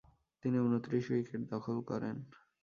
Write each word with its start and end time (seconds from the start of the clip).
তিনি 0.43 0.57
ঊনত্রিশ 0.59 1.05
উইকেট 1.11 1.41
দখল 1.51 1.77
করেন। 1.89 2.15